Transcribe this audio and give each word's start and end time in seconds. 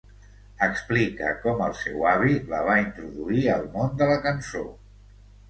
Explica 0.67 1.33
com 1.43 1.61
el 1.65 1.75
seu 1.81 2.07
avi 2.13 2.39
la 2.55 2.63
va 2.69 2.79
introduir 2.85 3.45
al 3.59 3.69
món 3.77 3.95
de 4.01 4.09
la 4.15 4.19
cançó 4.27 4.67